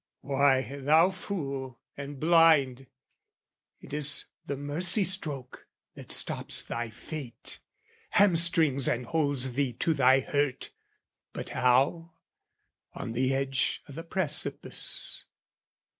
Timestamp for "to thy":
9.73-10.21